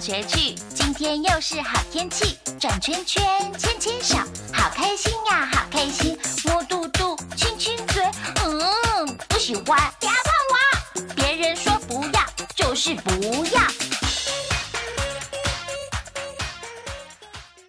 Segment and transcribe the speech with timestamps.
[0.00, 0.54] 上学去。
[0.74, 3.22] 今天又是好天气，转圈圈，
[3.58, 4.16] 牵牵手，
[4.50, 6.18] 好开心呀，好开心。
[6.46, 8.02] 摸肚肚，亲亲嘴，
[8.42, 11.14] 嗯，不喜欢，不要碰我。
[11.14, 12.22] 别人说不要，
[12.56, 13.60] 就是不要。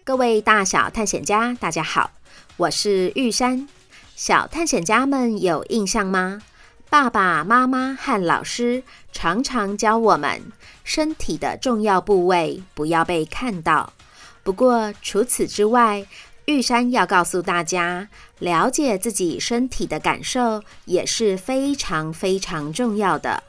[0.02, 2.12] 各位大小探险家，大家好，
[2.56, 3.68] 我是玉山。
[4.16, 6.40] 小探险家们有印象吗？
[6.92, 8.82] 爸爸妈妈和老师
[9.12, 10.52] 常常教我们，
[10.84, 13.94] 身体的重要部位不要被看到。
[14.42, 16.06] 不过除此之外，
[16.44, 18.08] 玉山要告诉大家，
[18.40, 23.42] 了解自己身体的感受也是非常非常重要的，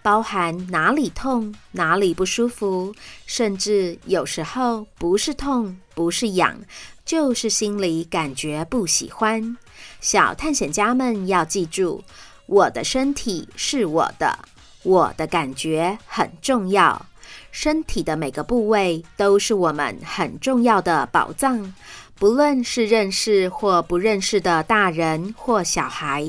[0.00, 2.94] 包含哪里痛、哪里不舒服，
[3.26, 6.60] 甚至有时候不是痛、不是痒，
[7.04, 9.58] 就是心里感觉不喜欢。
[10.00, 12.02] 小探险家们要记住。
[12.46, 14.38] 我的身体是我的，
[14.84, 17.06] 我的感觉很重要。
[17.50, 21.74] 身体的每个部位都是我们很重要的宝藏，
[22.14, 26.28] 不论是认识或不认识的大人或小孩，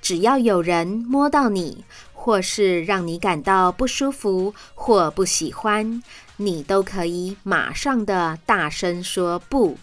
[0.00, 6.02] 只要有人摸到你，或是让你感到不舒服或不喜欢，
[6.36, 9.76] 你都可以马上的大声说不。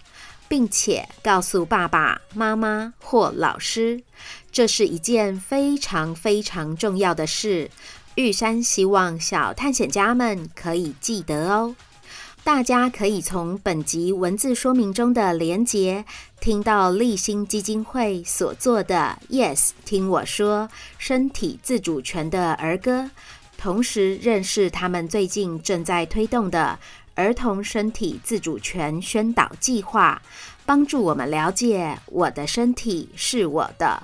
[0.50, 4.02] 并且告诉爸爸妈妈或老师，
[4.58, 7.70] 这是一件非常非常重要的事。
[8.16, 11.76] 玉山希望小探险家们可以记得哦。
[12.44, 16.06] 大家可以从本集文字说明中的连结，
[16.42, 23.12] 听到立新基金会所做的 “Yes，听我说”身体自主权的儿歌，
[23.60, 26.80] 同时认识他们最近正在推动的。
[27.14, 30.20] 儿童身体自主权宣导计划，
[30.66, 34.04] 帮助我们了解我的身体是我的，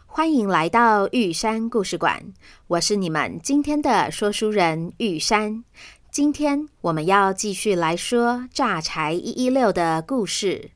[0.13, 2.33] 欢迎来到玉山故事馆，
[2.67, 5.63] 我是你们今天的说书人玉山。
[6.11, 10.71] 今天我们要继续来说榨柴一一六的故事。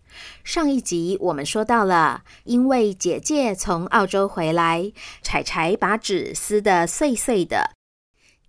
[0.45, 7.71] 上一集我们说到了，因为姐姐从澳洲回来，柴柴把纸撕得碎碎的。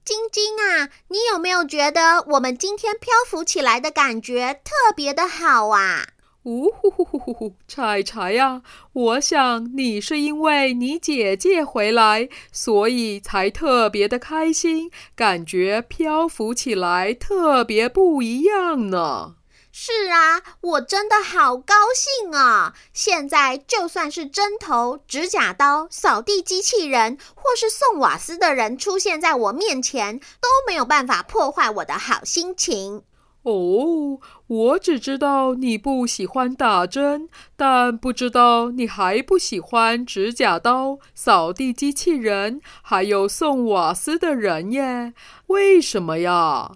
[0.04, 6.06] 晶晶啊，你有没有觉得我们今天漂浮起来的感觉特别的好啊？
[6.46, 8.62] 呜呼呼呼呼呼，柴柴呀，
[8.92, 19.34] 我想你是因为你姐姐回来，所以才特别的开心，感觉漂浮起来特别不一样呢。
[19.72, 22.74] 是啊，我真的好高兴啊！
[22.94, 33.02] 现在就算是针头、指甲刀、扫地机器人，或是送瓦斯的人出现在我面前，都没有办法破坏我的好心情。
[33.46, 34.18] 哦，
[34.48, 45.14] 我只知道你不喜欢打针，但不知道你还不喜欢指甲刀、扫地机器人，还有送瓦斯的人耶？
[45.46, 46.72] 为什么呀？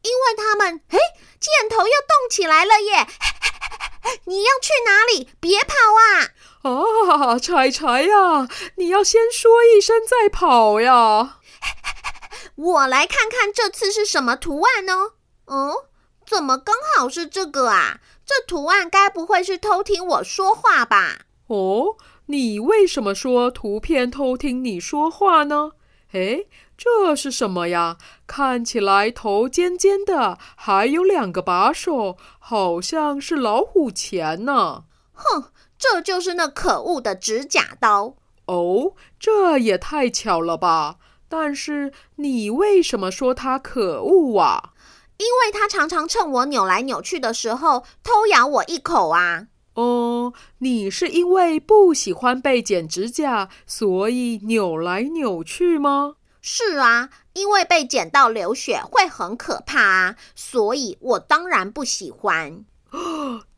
[0.00, 0.98] 因为他们，嘿，
[1.38, 3.06] 箭头又动起来了耶！
[4.24, 5.28] 你要去哪里？
[5.38, 7.34] 别跑啊！
[7.34, 11.40] 啊，柴柴呀，你要先说一声再跑呀！
[12.56, 15.12] 我来看看这次是什么图案呢？
[15.46, 15.72] 嗯，
[16.26, 18.00] 怎么刚好是这个啊？
[18.24, 21.20] 这图案该不会是偷听我说话吧？
[21.48, 21.96] 哦，
[22.26, 25.72] 你为什么说图片偷听你说话呢？
[26.12, 26.48] 诶。
[26.76, 27.98] 这是什么呀？
[28.26, 34.82] 看起来头尖尖的，还有两个把手，好像是老虎钳呢。
[35.12, 38.16] 哼，这就是那可恶的指甲刀。
[38.46, 40.96] 哦，这也太巧了吧！
[41.28, 44.73] 但是你为什么说它可恶啊？
[45.18, 49.46] 因为他常常趁我扭来扭去的时候偷咬我一口啊。
[49.74, 56.14] 哦，你是因为不喜欢被剪指甲，所以扭来扭去吗？
[56.40, 62.64] 是啊，因为被剪到流血会很可怕啊，所以我当然不喜欢。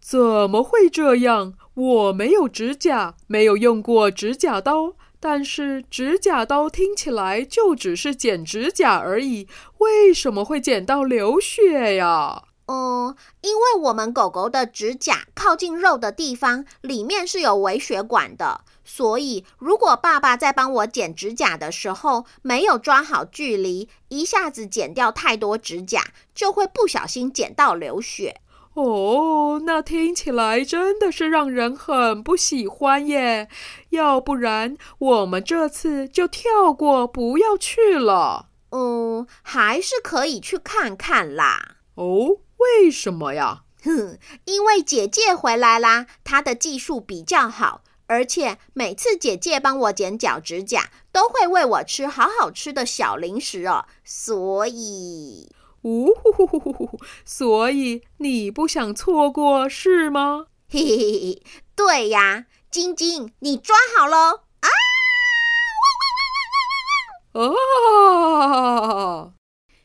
[0.01, 0.19] 怎
[0.49, 1.55] 么会这样？
[1.75, 9.49] 我没有指甲，没有用过指甲刀，但是指甲刀听起来就只是剪指甲而已，
[9.79, 12.45] 为什么会剪到流血呀？
[12.67, 28.41] 嗯，因为我们狗狗的指甲靠近肉的地方，里面是有微血管的，所以如果爸爸在帮我剪指甲的时候没有抓好距离，一下子剪掉太多指甲，就会不小心剪到流血。
[28.77, 33.49] 哦，那听起来真的是让人很不喜欢耶。
[33.89, 38.51] 要不然我们这次就跳过，不要去了。
[38.71, 41.77] 嗯，还是可以去看看啦。
[41.95, 43.63] 哦，为什么呀？
[43.83, 55.51] 哼，因为姐姐回来啦，她的技术比较好，而且每次姐姐帮我剪脚趾甲，都会喂我吃好好吃的小零食哦，所以。
[55.87, 56.99] 呜呼呼呼呼呼！
[57.25, 60.47] 所以你不想错过是吗？
[60.69, 61.43] 嘿嘿嘿嘿，
[61.77, 64.41] 对呀，晶晶，你抓好喽！
[64.63, 64.69] 啊！
[67.35, 69.33] 哦！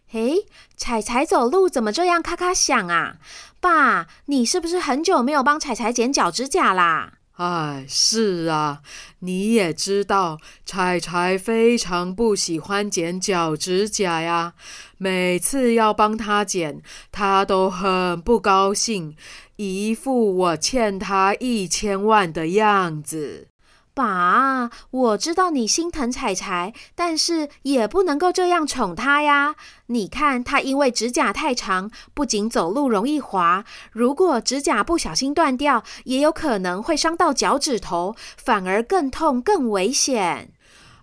[0.08, 3.18] 嘿，彩彩走路怎么这样咔咔响啊？
[3.60, 7.20] 爸，你是不是很久没有帮彩彩剪脚趾甲啦？
[7.42, 8.84] 哎，是啊，
[9.18, 14.54] 你也知道，彩彩非常不喜欢剪脚趾甲呀。
[15.00, 19.16] 每次要帮她剪，她都很不高兴，
[19.56, 23.48] 一副我欠她一千万的样子。
[23.94, 29.56] 爸，我知道你心疼彩彩，但是也不能够这样宠她呀。
[29.88, 40.52] 你看，她因为指甲太长，不仅走路容易滑，如果指甲不小心断掉，也有可能会伤到脚趾头，反而更痛更危险。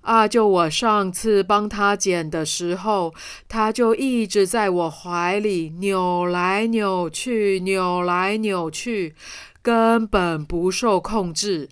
[0.01, 3.13] 啊，就我上次帮她剪的时候，
[3.47, 9.15] 她就一直在我怀里扭来扭去，扭来扭去，
[9.61, 11.69] 根本不受控制。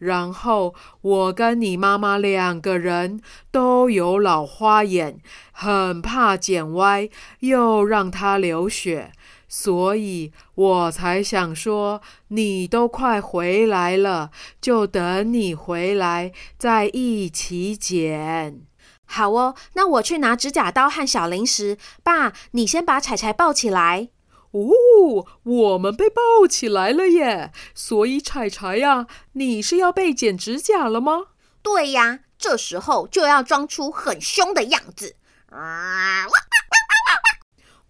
[0.00, 5.20] 然后我跟你妈妈两个人都有老花眼，
[5.52, 7.08] 很怕剪歪，
[7.38, 9.12] 又让她流血，
[9.46, 14.30] 所以我才想说，你都快回来了，
[14.60, 18.62] 就等你回来再一起剪。
[19.04, 21.76] 好哦，那我去拿指甲刀和小零食。
[22.02, 24.08] 爸，你先把彩彩抱起来。
[24.52, 27.52] 哦，我们被抱起来了耶！
[27.74, 31.28] 所以柴柴呀，你是要被剪指甲了吗？
[31.62, 35.14] 对呀，这时候就要装出很凶的样子。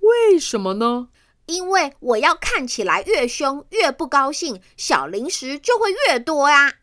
[0.01, 1.09] 为什么呢？
[1.47, 6.75] 因为我要看起来越凶，越不高兴，小零食就会越多呀。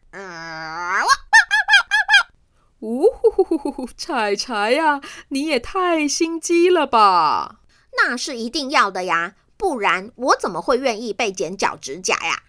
[2.80, 3.88] 呜呼呼呼呼！
[3.96, 7.60] 柴柴呀，你也太心机了吧？
[7.98, 9.36] 那是一定要的呀。
[9.58, 12.42] 不然我怎么会愿意被剪脚趾甲呀？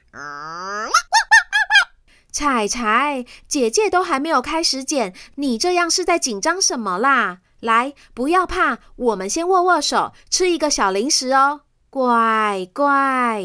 [2.30, 7.38] 彩彩，姐姐都还没有开始剪，你这样是在紧张什么啦？
[7.60, 13.42] 来，不要怕，我们先握握手，吃一个小零食哦，乖乖。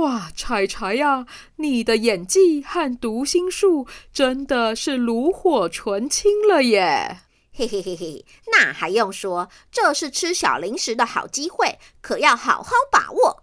[0.00, 1.26] 哇，彩彩呀，
[1.56, 7.18] 你的演技和读心术真的是炉火纯青了耶！
[7.54, 9.50] 嘿嘿嘿嘿，那还用说？
[9.70, 13.42] 这是吃小零食的好机会，可要好好把握。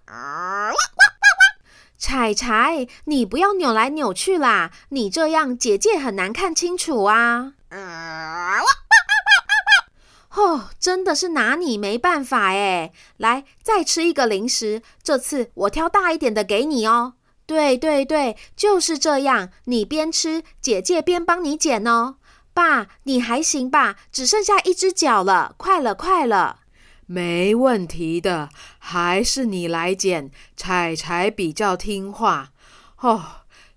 [1.96, 7.54] 彩彩，你不要扭来扭去啦，你这样姐姐很难看清楚啊。
[10.32, 12.92] 哦，真的是拿你没办法哎。
[13.18, 17.14] 来，再吃一个零食，这次我挑大一点的给你哦。
[17.46, 22.16] 对对对，就是这样，你边吃，姐姐边帮你剪哦。
[22.54, 23.96] 爸，你还行吧？
[24.12, 26.62] 只剩下一只脚了，快了，快了。
[27.06, 32.52] 没问题的，还是你来捡，彩彩比较听话。
[33.00, 33.24] 哦，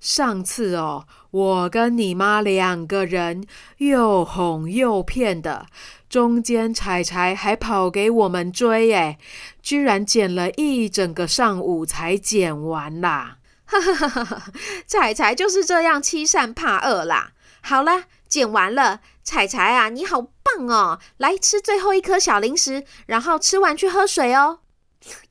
[0.00, 3.46] 上次哦，我跟你妈两个人
[3.78, 5.66] 又哄又骗的，
[6.10, 9.16] 中间彩彩还跑给我们追，哎，
[9.62, 13.38] 居然捡了一整个上午才捡完啦！
[13.64, 14.42] 哈哈哈哈！
[14.86, 17.32] 彩彩就是这样欺善怕恶啦。
[17.62, 18.04] 好了。
[18.32, 20.98] 剪完了，彩彩啊，你好棒哦！
[21.18, 24.60] 来吃最后一颗小零食，然后吃完去喝水哦。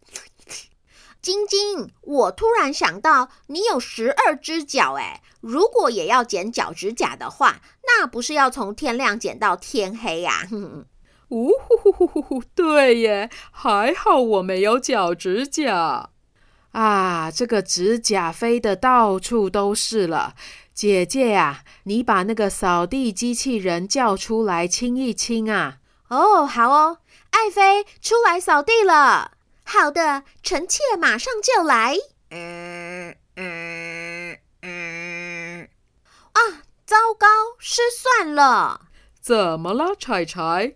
[1.19, 10.47] 晶晶，我突然想到，你有十二只脚哎，如果也要剪脚趾甲的话，那不是要从天亮剪到天黑呀？
[11.29, 16.11] 呜呼呼呼呼呼，对耶，还好我没有脚趾甲
[16.73, 20.35] 啊，这个指甲飞得到处都是了。
[20.81, 25.77] 姐姐呀，你把那个扫地机器人叫出来清一清啊！
[26.07, 26.97] 哦，好哦，
[27.29, 29.33] 爱妃出来扫地了。
[29.63, 31.95] 好的，臣妾马上就来。
[32.31, 35.69] 嗯嗯嗯。
[36.31, 36.41] 啊，
[36.83, 37.27] 糟糕，
[37.59, 38.87] 失算了。
[39.21, 40.73] 怎么了，彩彩？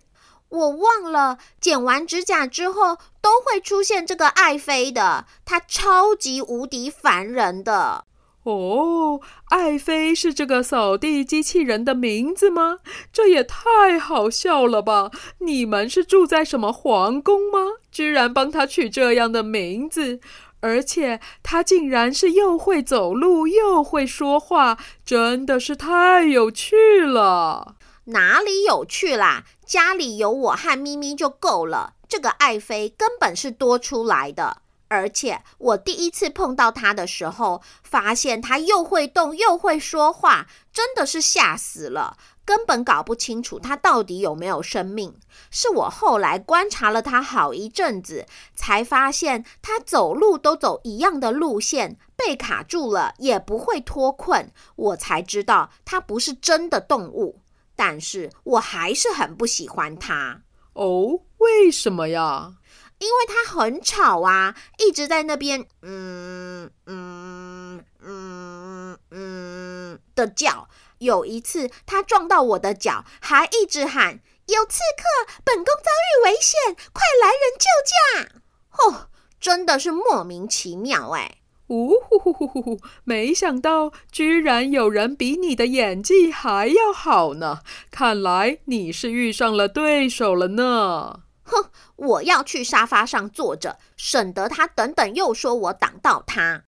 [0.50, 8.05] 我忘了，剪完指甲之后都会出现这个爱妃的，她超级无敌烦人的。
[8.46, 12.78] 哦，爱妃是这个扫地机器人的名字吗？
[13.12, 15.10] 这也太好笑了吧！
[15.40, 17.58] 你们是住在什么皇宫吗？
[17.90, 20.20] 居然帮她取这样的名字，
[20.60, 27.74] 而且他竟然是又会走路又会说话，真的是太有趣了。
[28.04, 29.42] 哪里有趣啦？
[29.66, 31.94] 家里有我和咪咪就够了。
[32.08, 34.58] 这个爱妃根本是多出来的。
[34.88, 45.14] 而且我第一次碰到它的时候，发现它又会动又会说话，真的是吓死了，根本搞不清楚它到底有没有生命。
[45.50, 54.52] 是我后来观察了它好一阵子，才发现它走路都走一样的路线，被卡住了也不会脱困。
[54.76, 57.40] 我才知道它不是真的动物，
[57.74, 60.42] 但是我还是很不喜欢它。
[60.74, 62.54] 哦，为什么呀？
[62.98, 70.68] 因为它很吵啊，一直在那边嗯嗯嗯嗯的叫。
[70.98, 78.40] 有一次，它撞到我的脚，还一直喊：“有刺客，本宫遭遇危险，快来人救驾！”
[78.80, 81.38] 哦，真的是莫名其妙哎！
[81.68, 82.80] 呜呼呼呼呼！
[83.04, 87.60] 没想到居然有人比你的演技还要好呢，
[87.90, 91.24] 看来你是遇上了对手了呢。
[91.46, 96.64] 哼，我要去沙发上坐着，省得他等等又说我挡到他。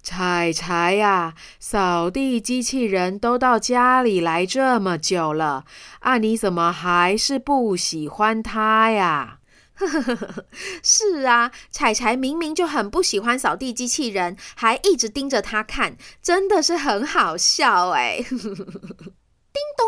[0.00, 5.64] 柴柴呀，扫地机器人都到家里来这么久了，
[6.00, 9.40] 啊，你怎么还是不喜欢他呀？
[9.74, 10.44] 呵呵呵，
[10.82, 18.18] 是啊，柴柴明明就很不喜欢扫地机器人，还一直盯着他看，真的是很好笑哎。
[18.30, 19.86] 叮咚。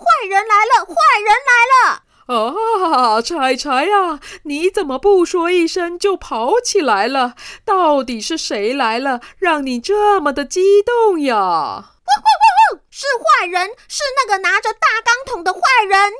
[0.00, 0.84] 坏人来了！
[0.86, 2.02] 坏人来了！
[2.26, 7.34] 啊，柴柴呀，你怎么不说一声就跑起来了？
[7.64, 11.36] 到底是谁来了，让你这么的激动呀？
[11.36, 12.80] 汪汪汪汪！
[12.88, 16.12] 是坏人，是那个拿着大钢桶的坏人。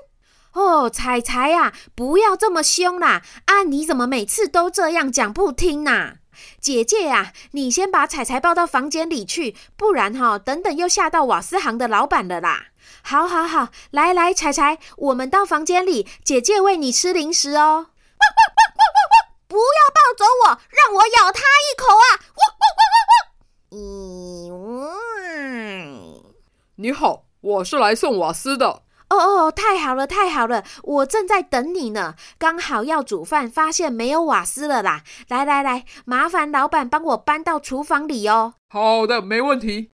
[0.52, 3.22] 哦，彩彩呀，不要这么凶啦！
[3.46, 6.14] 啊，你怎么每次都这样讲不听呐？
[6.60, 12.66] 姐姐呀，你先把彩彩抱到房间里去，不然哈，等等又吓到瓦斯行的老板了啦。
[13.02, 17.60] 好，好，好，来来，柴柴，我们到房间里，姐姐喂你吃零食哦。
[17.60, 19.14] 汪汪汪汪汪汪！
[19.48, 22.06] 不要抱走我，让我咬他一口啊！
[22.36, 23.72] 汪汪汪汪汪！
[25.40, 26.22] 咦，
[26.76, 28.82] 你好，我是来送瓦斯的。
[29.08, 35.02] 哦哦，太好了，太好了，我正在等你呢，刚好要煮饭，发现没有瓦斯了啦。
[35.26, 38.54] 来来来，麻烦老板帮我搬到厨房里哦。
[38.68, 39.90] 好的，没问题。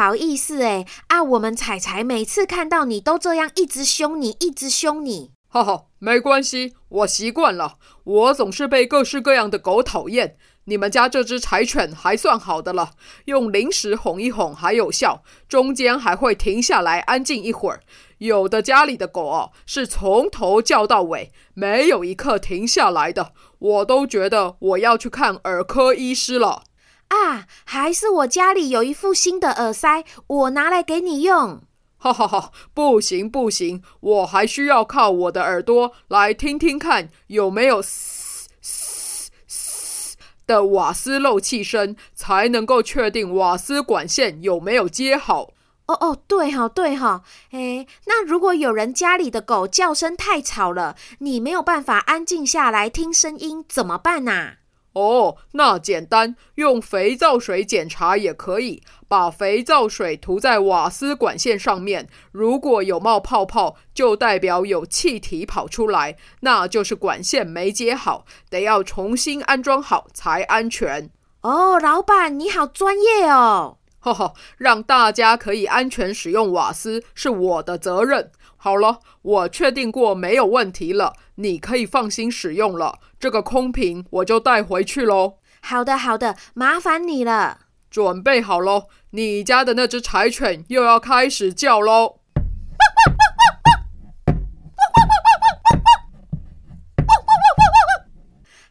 [0.00, 5.32] 好意思哎，啊，我们柴柴每次看到你都这样一直凶你，一直凶你。
[5.46, 7.74] 哈哈，没关系，我习惯了。
[8.04, 12.92] 我总是被各式各样的狗讨厌，你们家这只柴犬还算好的了，
[13.26, 17.82] 用零食哄一哄还有效，中间还会停下来安静一会儿。
[18.16, 26.62] 有的家里的狗哦，是从头叫到尾，没有一刻停下来的，我都觉得我要去看耳科医师了。
[27.10, 31.62] 啊，还是我家里有一副新的耳塞，我拿来给你用。
[31.98, 45.50] 哈哈哈，不行不行，我还需要靠我的耳朵来听听看有没有嘶嘶嘶的瓦斯漏气声，才能够确定瓦斯管线有没有接好。
[45.86, 54.59] 哦哦，对哈对哈，诶，那如果有人家里的狗叫声太吵了，你没有办法安静下来听声音，怎么办呐？
[54.92, 58.82] 哦，那简单，用肥皂水检查也可以。
[59.06, 71.10] 把肥皂水涂在瓦斯管线上面，如果有冒泡泡，就代表有气体跑出来，那就是管线没接好，得要重新安装好才安全。
[71.40, 73.78] 哦，老板你好专业哦！
[74.00, 78.32] 哈哈，让大家可以安全使用瓦斯是我的责任。
[78.56, 82.98] 好了，我确定过没有问题了，你可以放心使用了。
[83.18, 85.34] 这个空瓶我就带回去喽。
[85.60, 87.60] 好的，好的，麻烦你了。
[87.90, 92.20] 准备好喽，你家的那只柴犬又要开始叫喽。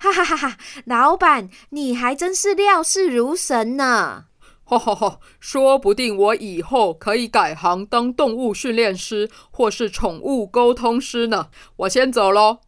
[0.01, 0.57] 哈哈哈哈！
[0.86, 4.28] 老板，你还真是料事如神呢。
[4.69, 11.49] 哈哈哈，说不定我以后可以改行当动物训练师或是宠物沟通师呢。
[11.77, 12.59] 我先走喽。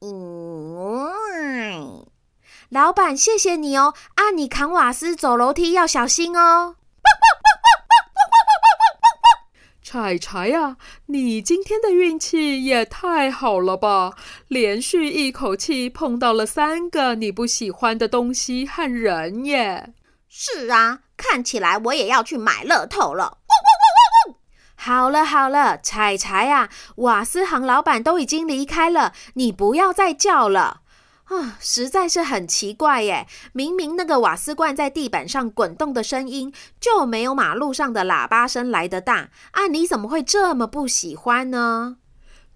[0.00, 2.06] 嗯，
[2.70, 3.92] 老板，谢谢你哦。
[4.14, 6.76] 啊，你扛瓦斯走楼梯要小心哦。
[9.82, 14.14] 柴柴呀，你今天的运气也太好了吧！
[14.48, 19.92] 连续一口气碰到了三个你不喜欢的东西和人耶。
[20.28, 23.38] 是啊，看起来我也要去买乐透了。
[24.74, 30.82] 好了好了，柴柴啊，瓦斯行老板都已经离开了，你不要再叫了。
[31.24, 33.26] 啊，实在是很奇怪耶！
[33.52, 39.66] 明明那个瓦斯罐在地板上滚动的声音就没有马路上的喇叭声来得大啊！
[39.66, 41.96] 你怎么会这么不喜欢呢？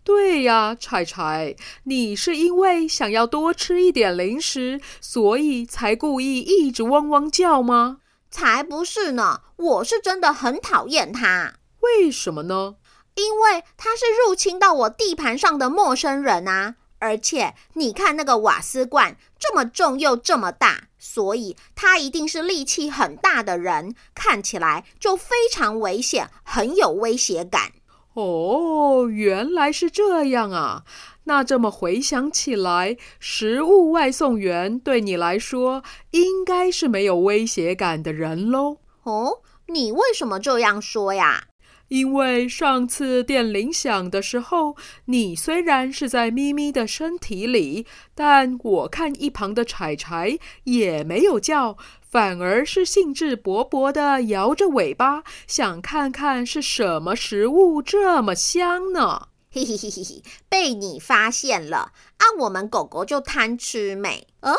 [0.02, 1.54] 对呀，柴柴，
[1.84, 7.98] 你是因为想要多吃一点零食，所以才故意一直汪汪叫吗？
[8.30, 9.42] 才不是呢！
[9.56, 11.54] 我是真的很讨厌它。
[11.80, 12.76] 为什么呢？
[13.14, 16.76] 因为它是入侵到我地盘上的陌生人啊！
[16.98, 27.72] 而且你看那个瓦斯罐这么重又这么大，所以他一定是力气很大的人，看起来就非常危险，很有威胁感。
[28.14, 30.84] 哦，原来是这样啊！
[31.24, 38.78] 那这么回想起来，食物外送员对你来说应该是没有威胁感的人喽？
[39.04, 41.44] 哦，你为什么这样说呀？
[41.90, 51.76] 因为上次电铃响的时候，你虽然是在咪咪的身体里，但我看一旁的柴柴也没有叫，
[52.08, 59.26] 反而是兴致勃勃地摇着尾巴，想看看是什么食物这么香呢。
[59.52, 61.90] 嘿嘿嘿嘿嘿，被你发现了！
[62.18, 64.54] 啊，我们狗狗就贪吃美哦，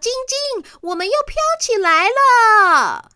[0.00, 3.15] 晶晶，我们又飘起来了。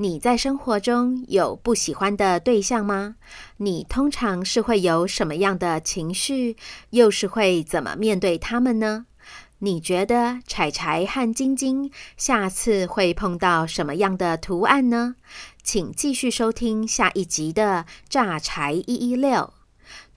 [0.00, 3.16] 你在生活中有不喜欢的对象吗？
[3.56, 6.56] 你通常是会有什么样的情绪，
[6.90, 9.06] 又是会怎么面对他们呢？
[9.58, 15.16] 你觉得柴柴和晶晶下次会碰到什么样的图案呢？
[15.64, 19.52] 请继续收听下一集的炸柴一一六。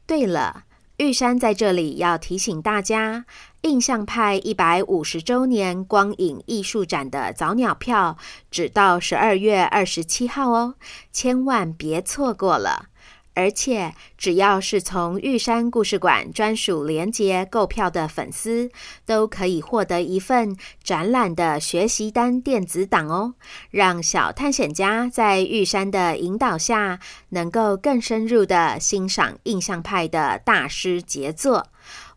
[0.05, 0.65] 对了，
[0.97, 3.25] 玉山在这里要提醒大家。
[3.61, 8.17] 印象派一百五十周年光影艺术展的早鸟票
[8.49, 10.73] 只到十二月二十七号哦，
[11.11, 12.87] 千万别错过了！
[13.33, 18.69] 而且只要是从玉山故事馆专属连结购票的粉丝，
[19.05, 23.35] 都可以获得一份展览的学习单电子档哦，
[23.69, 31.67] 让小探险家在玉山的引导下，能够更深入地欣赏印象派的大师杰作。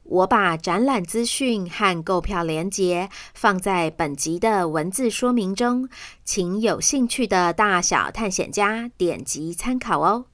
[0.04, 5.88] 我把展览资讯和购票链接放在本集的文字说明中，
[6.24, 10.26] 请有兴趣的大小探险家点击参考哦。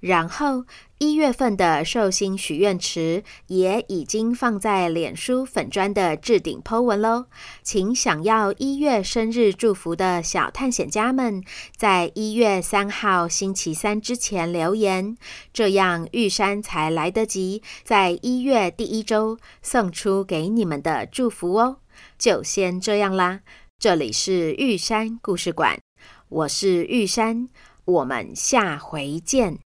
[0.00, 0.64] 然后，
[0.98, 7.26] 一月份的寿星许愿池也已经放在脸书粉砖的置顶 po 文喽，
[7.64, 11.42] 请想要一月生日祝福的小探险家们，
[11.76, 15.16] 在一月三号星期三之前留言，
[15.52, 21.78] 这样玉山才来得及在一月第一周送出给你们的祝福哦。
[22.16, 23.40] 就先这样啦，
[23.80, 25.80] 这里是玉山故事馆，
[26.28, 27.48] 我是玉山，
[27.84, 29.58] 我们下回见。